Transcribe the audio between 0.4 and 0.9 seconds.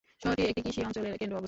একটি কৃষি